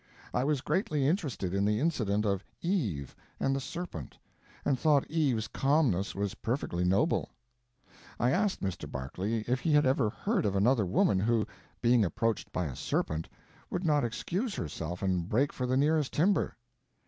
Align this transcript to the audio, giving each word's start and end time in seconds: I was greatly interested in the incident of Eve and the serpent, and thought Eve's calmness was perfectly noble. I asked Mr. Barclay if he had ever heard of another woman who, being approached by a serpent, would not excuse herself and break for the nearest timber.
I 0.33 0.43
was 0.43 0.61
greatly 0.61 1.05
interested 1.07 1.53
in 1.53 1.63
the 1.63 1.79
incident 1.79 2.25
of 2.25 2.43
Eve 2.63 3.15
and 3.39 3.55
the 3.55 3.59
serpent, 3.59 4.17
and 4.65 4.79
thought 4.79 5.05
Eve's 5.11 5.47
calmness 5.47 6.15
was 6.15 6.33
perfectly 6.33 6.83
noble. 6.83 7.29
I 8.19 8.31
asked 8.31 8.61
Mr. 8.61 8.91
Barclay 8.91 9.41
if 9.41 9.59
he 9.59 9.73
had 9.73 9.85
ever 9.85 10.09
heard 10.09 10.43
of 10.43 10.55
another 10.55 10.87
woman 10.87 11.19
who, 11.19 11.45
being 11.83 12.03
approached 12.03 12.51
by 12.51 12.65
a 12.65 12.75
serpent, 12.75 13.29
would 13.69 13.83
not 13.85 14.03
excuse 14.03 14.55
herself 14.55 15.03
and 15.03 15.29
break 15.29 15.53
for 15.53 15.67
the 15.67 15.77
nearest 15.77 16.13
timber. 16.13 16.57